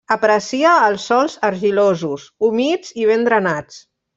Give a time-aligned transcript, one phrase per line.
[0.13, 3.79] Aprecia els sols argilosos, humits i ben drenats.